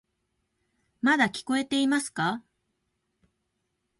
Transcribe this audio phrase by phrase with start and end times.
[1.03, 2.43] まだ聞こえていますか？